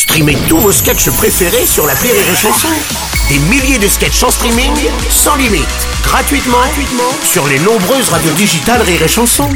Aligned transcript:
Streamez 0.00 0.38
tous 0.48 0.56
vos 0.56 0.72
sketchs 0.72 1.10
préférés 1.10 1.66
sur 1.66 1.86
la 1.86 1.92
Rire 1.92 2.14
et 2.14 2.34
Chanson. 2.34 2.68
Des 3.28 3.38
milliers 3.38 3.78
de 3.78 3.86
sketchs 3.86 4.22
en 4.22 4.30
streaming, 4.30 4.72
sans 5.10 5.36
limite, 5.36 5.68
gratuitement, 6.02 6.56
gratuitement 6.56 7.12
sur 7.22 7.46
les 7.46 7.58
nombreuses 7.58 8.08
radios 8.08 8.32
digitales 8.32 8.80
Rire 8.80 9.02
et 9.02 9.08
Chanson. 9.08 9.46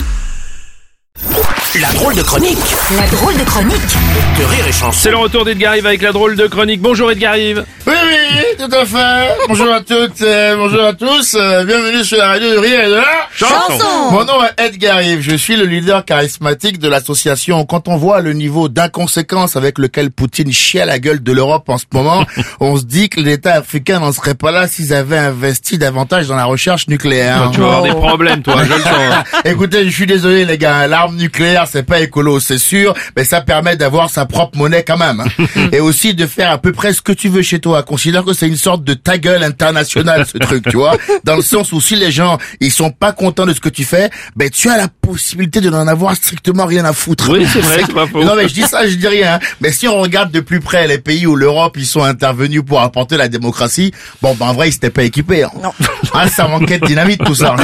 La 1.80 1.90
drôle 1.92 2.14
de 2.14 2.22
chronique 2.22 2.58
La 2.94 3.06
drôle 3.06 3.38
de 3.38 3.44
chronique 3.44 3.96
de 4.38 4.44
Rire 4.44 4.66
et 4.68 4.72
Chanson. 4.72 4.92
C'est 4.92 5.10
le 5.10 5.16
retour 5.16 5.46
d'Edgar 5.46 5.76
Yves 5.76 5.86
avec 5.86 6.02
la 6.02 6.12
drôle 6.12 6.36
de 6.36 6.46
chronique. 6.46 6.82
Bonjour 6.82 7.10
Edgar 7.10 7.38
Yves. 7.38 7.64
Oui, 7.86 7.92
oui, 8.02 8.44
tout 8.58 8.74
à 8.74 8.86
fait. 8.86 9.36
Bonjour 9.46 9.70
à 9.70 9.80
toutes, 9.82 10.22
euh, 10.22 10.56
bonjour 10.56 10.84
à 10.84 10.94
tous. 10.94 11.34
euh, 11.34 11.64
bienvenue 11.64 12.02
sur 12.02 12.16
la 12.16 12.28
radio 12.28 12.48
de 12.50 12.56
Rire 12.56 12.80
et 12.80 12.88
de 12.88 12.94
la 12.94 13.04
Chanson. 13.34 14.10
Mon 14.10 14.24
nom 14.24 14.42
est 14.42 14.64
Edgar 14.68 15.02
Yves. 15.02 15.20
Je 15.20 15.36
suis 15.36 15.56
le 15.56 15.66
leader 15.66 16.02
charismatique 16.06 16.78
de 16.78 16.88
l'association. 16.88 17.66
Quand 17.66 17.86
on 17.88 17.96
voit 17.98 18.22
le 18.22 18.32
niveau 18.32 18.70
d'inconséquence 18.70 19.56
avec 19.56 19.78
lequel 19.78 20.10
Poutine 20.10 20.50
chie 20.50 20.80
à 20.80 20.86
la 20.86 20.98
gueule 20.98 21.22
de 21.22 21.30
l'Europe 21.32 21.68
en 21.68 21.76
ce 21.76 21.84
moment, 21.92 22.24
on 22.60 22.78
se 22.78 22.84
dit 22.84 23.10
que 23.10 23.20
l'État 23.20 23.52
africain 23.52 24.00
n'en 24.00 24.12
serait 24.12 24.34
pas 24.34 24.50
là 24.50 24.66
s'ils 24.66 24.94
avaient 24.94 25.18
investi 25.18 25.76
davantage 25.76 26.26
dans 26.28 26.36
la 26.36 26.46
recherche 26.46 26.88
nucléaire. 26.88 27.50
Tu 27.52 27.60
vas 27.60 27.66
avoir 27.66 27.82
des 27.82 27.90
problèmes 27.90 28.42
toi, 28.42 28.64
je 28.64 28.72
le 28.72 28.80
sens. 28.80 29.24
Écoutez, 29.44 29.84
je 29.84 29.90
suis 29.90 30.06
désolé 30.06 30.46
les 30.46 30.56
gars, 30.56 30.86
l'arme 30.86 31.16
nucléaire 31.16 31.66
c'est 31.70 31.82
pas 31.82 32.00
écolo, 32.00 32.40
c'est 32.40 32.56
sûr, 32.58 32.94
mais 33.14 33.24
ça 33.24 33.42
permet 33.42 33.76
d'avoir 33.76 34.08
sa 34.08 34.24
propre 34.24 34.56
monnaie 34.56 34.84
quand 34.84 34.96
même. 34.96 35.20
hein. 35.20 35.44
Et 35.72 35.80
aussi 35.80 36.14
de 36.14 36.26
faire 36.26 36.50
à 36.50 36.56
peu 36.56 36.72
près 36.72 36.94
ce 36.94 37.02
que 37.02 37.12
tu 37.12 37.28
veux 37.28 37.42
chez 37.42 37.58
toi. 37.58 37.73
Considère 37.82 38.24
que 38.24 38.32
c'est 38.32 38.46
une 38.48 38.56
sorte 38.56 38.84
de 38.84 38.94
ta 38.94 39.18
gueule 39.18 39.42
internationale 39.42 40.24
ce 40.30 40.38
truc, 40.38 40.64
tu 40.70 40.76
vois. 40.76 40.96
Dans 41.24 41.36
le 41.36 41.42
sens 41.42 41.72
où 41.72 41.80
si 41.80 41.96
les 41.96 42.12
gens 42.12 42.38
ils 42.60 42.70
sont 42.70 42.90
pas 42.90 43.12
contents 43.12 43.46
de 43.46 43.52
ce 43.52 43.60
que 43.60 43.68
tu 43.68 43.84
fais, 43.84 44.10
ben 44.36 44.48
tu 44.50 44.68
as 44.70 44.76
la 44.76 44.88
possibilité 44.88 45.60
de 45.60 45.70
n'en 45.70 45.86
avoir 45.86 46.14
strictement 46.14 46.66
rien 46.66 46.84
à 46.84 46.92
foutre. 46.92 47.30
Oui, 47.32 47.46
c'est 47.52 47.60
vrai, 47.60 47.82
c'est 47.86 47.92
pas 47.94 48.06
faux. 48.06 48.22
Non 48.24 48.34
mais 48.36 48.48
je 48.48 48.54
dis 48.54 48.62
ça, 48.62 48.86
je 48.86 48.94
dis 48.94 49.08
rien. 49.08 49.34
hein. 49.34 49.38
Mais 49.60 49.72
si 49.72 49.88
on 49.88 50.00
regarde 50.00 50.30
de 50.30 50.40
plus 50.40 50.60
près 50.60 50.86
les 50.86 50.98
pays 50.98 51.26
où 51.26 51.36
l'Europe 51.36 51.76
ils 51.76 51.86
sont 51.86 52.02
intervenus 52.02 52.62
pour 52.66 52.80
apporter 52.80 53.16
la 53.16 53.28
démocratie, 53.28 53.92
bon 54.22 54.34
ben 54.34 54.46
en 54.46 54.54
vrai 54.54 54.68
ils 54.68 54.72
s'étaient 54.72 54.90
pas 54.90 55.02
équipés. 55.04 55.44
Hein. 55.44 55.50
Ah, 56.14 56.28
ça 56.28 56.46
manquait 56.46 56.78
de 56.78 56.86
dynamite 56.86 57.24
tout 57.24 57.34
ça. 57.34 57.56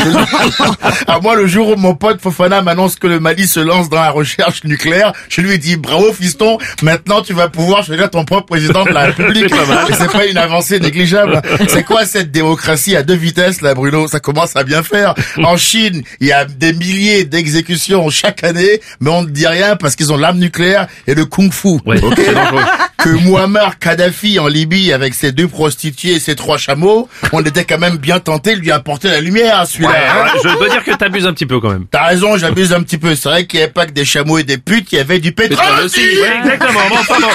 à 1.06 1.20
moi 1.20 1.36
le 1.36 1.46
jour 1.46 1.68
où 1.68 1.76
mon 1.76 1.94
pote 1.94 2.20
Fofana 2.20 2.62
m'annonce 2.62 2.96
que 2.96 3.06
le 3.06 3.20
Mali 3.20 3.46
se 3.46 3.60
lance 3.60 3.88
dans 3.88 4.00
la 4.00 4.10
recherche 4.10 4.64
nucléaire, 4.64 5.12
je 5.28 5.40
lui 5.40 5.58
dis 5.58 5.76
bravo 5.76 6.12
fiston, 6.12 6.58
maintenant 6.82 7.22
tu 7.22 7.32
vas 7.32 7.48
pouvoir 7.48 7.84
choisir 7.84 8.10
ton 8.10 8.24
propre 8.24 8.46
président 8.46 8.84
de 8.84 8.90
la 8.90 9.06
République. 9.06 9.52
C'est 9.96 10.10
pas 10.10 10.26
une 10.26 10.36
avancée 10.38 10.80
négligeable. 10.80 11.40
C'est 11.68 11.84
quoi 11.84 12.04
cette 12.06 12.30
démocratie 12.32 12.96
à 12.96 13.02
deux 13.04 13.14
vitesses 13.14 13.60
là 13.60 13.74
Bruno? 13.74 14.08
Ça 14.08 14.18
commence 14.20 14.56
à 14.56 14.64
bien 14.64 14.82
faire. 14.82 15.14
En 15.44 15.56
Chine, 15.56 16.02
il 16.20 16.26
y 16.26 16.32
a 16.32 16.44
des 16.44 16.72
milliers 16.72 17.24
d'exécutions 17.24 18.10
chaque 18.10 18.42
année, 18.42 18.80
mais 19.00 19.10
on 19.10 19.22
ne 19.22 19.28
dit 19.28 19.46
rien 19.46 19.76
parce 19.76 19.94
qu'ils 19.94 20.12
ont 20.12 20.16
l'arme 20.16 20.38
nucléaire 20.38 20.86
et 21.06 21.14
le 21.14 21.24
kung-fu. 21.24 21.78
Ouais, 21.86 22.02
Ok? 22.02 22.14
c'est 22.16 22.34
dangereux. 22.34 22.62
que 22.98 23.08
Muammar 23.10 23.78
Kadhafi 23.78 24.38
en 24.38 24.46
Libye 24.48 24.92
avec 24.92 25.14
ses 25.14 25.32
deux 25.32 25.46
prostituées 25.48 26.14
et 26.14 26.20
ses 26.20 26.34
trois 26.34 26.58
chameaux, 26.58 27.08
on 27.32 27.42
était 27.44 27.64
quand 27.64 27.78
même 27.78 27.96
bien 27.96 28.18
tenté 28.18 28.39
de 28.42 28.60
lui 28.60 28.70
apporter 28.70 29.08
la 29.08 29.20
lumière 29.20 29.60
à 29.60 29.66
celui-là. 29.66 29.90
Ouais, 29.90 30.30
je 30.42 30.56
dois 30.58 30.68
dire 30.70 30.84
que 30.84 30.92
t'abuses 30.96 31.26
un 31.26 31.32
petit 31.32 31.46
peu 31.46 31.60
quand 31.60 31.70
même. 31.70 31.86
T'as 31.90 32.06
raison, 32.06 32.36
j'abuse 32.36 32.72
un 32.72 32.82
petit 32.82 32.98
peu. 32.98 33.14
C'est 33.14 33.28
vrai 33.28 33.46
qu'il 33.46 33.58
n'y 33.58 33.64
avait 33.64 33.72
pas 33.72 33.86
que 33.86 33.92
des 33.92 34.04
chameaux 34.04 34.38
et 34.38 34.42
des 34.44 34.58
putes, 34.58 34.92
il 34.92 34.96
y 34.96 35.00
avait 35.00 35.18
du 35.18 35.32
pétrole 35.32 35.84
aussi. 35.84 36.00
Ouais, 36.00 36.38
exactement. 36.40 36.80
Bon, 36.88 36.96
enfin, 36.98 37.16
bon. 37.20 37.28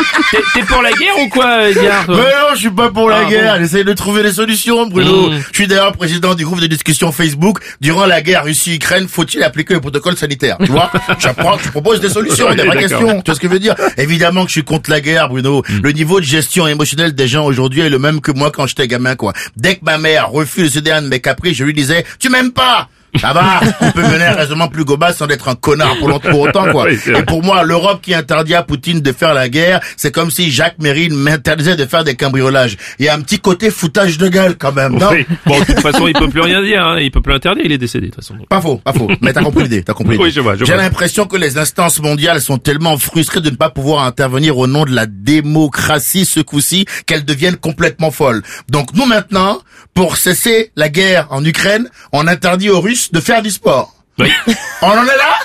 T'es- 0.53 0.64
pour 0.64 0.81
la 0.81 0.92
guerre 0.92 1.17
ou 1.20 1.30
quoi, 1.30 1.70
Edgar 1.70 2.06
toi? 2.06 2.16
Mais 2.17 2.23
non, 2.23 2.53
je 2.56 2.59
suis 2.59 2.70
pas 2.72 2.89
pour 2.89 3.09
la 3.09 3.20
Ah, 3.20 3.30
guerre. 3.30 3.58
J'essaie 3.59 3.84
de 3.84 3.94
trouver 3.94 4.23
des 4.23 4.34
solutions, 4.34 4.88
Bruno. 4.88 5.30
Mm. 5.31 5.39
Je 5.52 5.56
suis 5.56 5.67
d'ailleurs 5.67 5.92
président 5.94 6.34
du 6.36 6.44
groupe 6.45 6.59
de 6.59 6.67
discussion 6.67 7.12
Facebook. 7.12 7.59
Durant 7.81 8.06
la 8.06 8.22
guerre 8.22 8.44
Russie-Ukraine, 8.44 9.08
faut-il 9.08 9.44
appliquer 9.44 9.75
le 9.75 9.81
protocole 9.81 10.17
sanitaire? 10.17 10.58
Tu 10.64 10.72
vois 10.72 10.92
J'apprends, 11.19 11.58
je 11.58 11.69
propose 11.69 12.00
des 12.02 12.09
solutions, 12.09 12.53
des 12.53 12.64
vraies 12.64 12.80
questions. 12.80 13.22
Tu 13.22 13.25
vois 13.25 13.36
ce 13.36 13.40
que 13.40 13.47
je 13.47 13.52
veux 13.53 13.59
dire? 13.59 13.75
Évidemment 13.97 14.42
que 14.44 14.47
je 14.50 14.53
suis 14.53 14.64
contre 14.64 14.90
la 14.90 15.02
guerre, 15.02 15.30
Bruno. 15.30 15.64
Mm. 15.67 15.80
Le 15.84 15.92
niveau 15.92 16.19
de 16.19 16.25
gestion 16.25 16.67
émotionnelle 16.67 17.14
des 17.14 17.28
gens 17.28 17.45
aujourd'hui 17.45 17.81
est 17.81 17.90
le 17.90 18.00
même 18.00 18.22
que 18.22 18.31
moi 18.31 18.52
quand 18.52 18.66
j'étais 18.67 18.88
gamin, 18.88 19.16
quoi. 19.16 19.34
Dès 19.56 19.75
que 19.75 19.84
ma 19.84 19.97
mère 19.97 20.30
refuse 20.30 20.66
de 20.72 20.73
céder 20.75 20.92
de 21.02 21.08
mes 21.08 21.20
caprices, 21.20 21.58
je 21.58 21.64
lui 21.64 21.74
disais, 21.74 22.06
tu 22.20 22.30
m'aimes 22.30 22.52
pas 22.52 22.90
ça 23.20 23.34
va, 23.34 23.62
on 23.81 23.92
peut 23.92 24.02
mener 24.02 24.25
un 24.25 24.34
raisonnement 24.36 24.68
plus 24.68 24.86
global 24.86 25.14
sans 25.14 25.28
être 25.28 25.47
un 25.47 25.56
connard 25.56 25.97
pour, 25.97 26.19
pour 26.19 26.40
autant, 26.42 26.72
quoi. 26.72 26.86
Oui. 26.96 27.00
Et 27.18 27.24
pour 27.24 27.44
moi, 27.44 27.64
l'Europe 27.64 28.00
qui 28.02 28.14
interdit 28.14 28.53
à 28.53 28.62
Poutine 28.62 29.00
de 29.00 29.12
faire 29.12 29.34
la 29.34 29.50
guerre, 29.50 29.80
c'est 29.97 30.12
comme 30.12 30.30
si 30.30 30.52
Jacques 30.52 30.78
Mérine 30.80 31.16
m'interdisait 31.16 31.75
de 31.75 31.86
faire 31.86 32.03
des 32.03 32.16
cambriolages. 32.16 32.78
Il 33.00 33.06
y 33.06 33.09
a 33.09 33.16
un 33.16 33.22
petit 33.22 33.40
côté 33.40 33.72
foutage 33.72 34.18
de 34.18 34.28
gueule 34.28 34.56
quand 34.56 34.72
même, 34.72 34.97
non 34.97 35.09
Oui. 35.12 35.25
Bon, 35.46 35.59
de 35.59 35.66
toute 35.66 35.80
façon, 35.80 36.08
il 36.08 36.14
peut 36.14 36.30
plus 36.30 36.42
rien 36.42 36.62
dire. 36.62 36.86
Hein. 36.86 37.00
Il 37.00 37.09
peut 37.09 37.22
plus 37.22 37.34
l'interdire. 37.34 37.66
Il 37.66 37.72
est 37.72 37.78
décédé 37.78 38.08
de 38.08 38.12
toute 38.12 38.24
façon. 38.24 38.36
Pas 38.48 38.62
faux, 38.62 38.78
pas 38.78 38.94
faux. 38.94 39.09
Mais 39.22 39.34
t'as 39.34 39.42
compris 39.42 39.64
l'idée, 39.64 39.84
t'as 39.84 39.94
compris 39.94 40.14
l'idée. 40.14 40.25
Oui, 40.25 40.31
je 40.31 40.42
vois, 40.42 40.56
je 40.56 40.66
J'ai 40.66 40.75
l'impression 40.75 41.25
que 41.25 41.38
les 41.38 41.58
instances 41.58 42.00
mondiales 42.00 42.42
sont 42.42 42.58
tellement 42.58 42.98
frustrées 42.98 43.42
de 43.42 43.50
ne 43.50 43.56
pas 43.56 43.69
pouvoir 43.69 44.03
intervenir 44.06 44.58
au 44.58 44.68
nom 44.68 44.86
de 44.86 44.94
la 44.94 45.08
démocratie 45.08 46.25
ce 46.25 46.40
coup-ci 46.40 46.86
qu'elles 47.08 47.25
deviennent 47.25 47.58
complètement 47.58 48.12
folles. 48.12 48.44
Donc 48.69 48.94
nous 48.94 49.06
maintenant, 49.06 49.59
pour 49.94 50.18
cesser 50.18 50.72
la 50.75 50.90
guerre 50.90 51.28
en 51.31 51.44
Ukraine, 51.44 51.90
on 52.12 52.28
interdit 52.28 52.69
aux 52.69 52.81
Russes 52.81 53.12
de 53.12 53.19
faire 53.19 53.41
du 53.41 53.52
sport. 53.52 53.94
Oui. 54.19 54.31
On 54.81 54.88
en 54.88 55.03
est 55.03 55.18
là? 55.18 55.40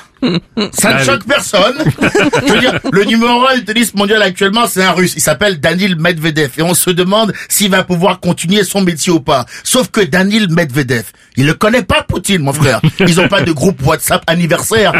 Ça 0.73 0.91
ne 0.91 0.95
Allez. 0.97 1.05
choque 1.05 1.25
personne. 1.25 1.77
Je 2.47 2.53
veux 2.53 2.61
dire, 2.61 2.79
le 2.93 3.05
numéro 3.05 3.47
un 3.47 3.55
du 3.57 3.65
tennis 3.65 3.95
mondial 3.95 4.23
actuellement, 4.23 4.67
c'est 4.67 4.83
un 4.85 4.93
russe. 4.93 5.15
Il 5.17 5.21
s'appelle 5.23 5.61
Danil 5.61 5.97
Medvedev. 5.97 6.51
Et 6.59 6.63
on 6.63 6.75
se 6.75 6.91
demande 6.91 7.33
s'il 7.49 7.71
va 7.71 7.85
pouvoir 7.85 8.21
continuer 8.21 8.65
son 8.65 8.83
métier 8.83 9.13
ou 9.13 9.21
pas. 9.21 9.47
Sauf 9.65 9.89
que 9.91 10.01
Danil 10.01 10.49
Medvedev, 10.51 11.05
il 11.37 11.47
ne 11.47 11.53
connaît 11.53 11.83
pas 11.83 12.03
Poutine, 12.03 12.43
mon 12.43 12.53
frère. 12.53 12.81
Ils 13.01 13.21
ont 13.21 13.29
pas 13.29 13.41
de 13.43 13.53
groupe 13.53 13.81
WhatsApp 13.87 14.23
anniversaire. 14.27 14.93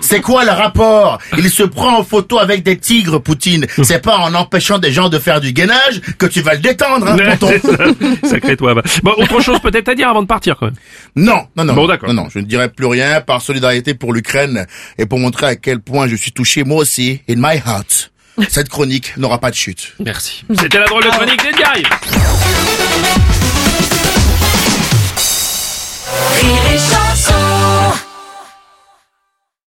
C'est 0.00 0.20
quoi 0.20 0.44
le 0.44 0.52
rapport? 0.52 1.18
Il 1.36 1.50
se 1.50 1.62
prend 1.64 1.98
en 1.98 2.04
photo 2.04 2.38
avec 2.38 2.62
des 2.62 2.78
tigres, 2.78 3.18
Poutine. 3.20 3.66
C'est 3.82 4.00
pas 4.02 4.16
en 4.18 4.32
empêchant 4.34 4.78
des 4.78 4.92
gens 4.92 5.08
de 5.08 5.18
faire 5.18 5.40
du 5.40 5.52
gainage 5.52 6.00
que 6.18 6.26
tu 6.26 6.40
vas 6.40 6.54
le 6.54 6.60
détendre, 6.60 7.06
hein, 7.08 7.36
tonton. 7.38 7.94
Sacré 8.24 8.56
toi. 8.56 8.74
va. 8.74 8.82
Bon, 9.02 9.12
autre 9.18 9.40
chose 9.40 9.58
peut-être 9.60 9.88
à 9.88 9.94
dire 9.94 10.08
avant 10.08 10.22
de 10.22 10.26
partir 10.26 10.56
quand 10.58 10.66
même. 10.66 10.74
Non, 11.14 11.42
non, 11.56 11.64
non. 11.64 11.74
Bon, 11.74 11.86
d'accord. 11.86 12.08
Non, 12.12 12.22
non, 12.24 12.28
je 12.32 12.38
ne 12.38 12.44
dirai 12.44 12.68
plus 12.70 12.86
rien 12.86 13.20
par 13.20 13.42
solidarité 13.42 13.65
pour 13.98 14.12
l'Ukraine 14.12 14.66
et 14.98 15.06
pour 15.06 15.18
montrer 15.18 15.46
à 15.46 15.56
quel 15.56 15.80
point 15.80 16.08
je 16.08 16.16
suis 16.16 16.32
touché 16.32 16.64
moi 16.64 16.78
aussi, 16.78 17.20
in 17.28 17.36
my 17.36 17.56
heart. 17.64 18.10
Cette 18.48 18.68
chronique 18.68 19.16
n'aura 19.16 19.38
pas 19.38 19.50
de 19.50 19.56
chute. 19.56 19.94
Merci. 19.98 20.44
C'était 20.58 20.78
la 20.78 20.86
drôle 20.86 21.04
de 21.04 21.08
chronique 21.08 21.42
d'Edgar. 21.42 21.74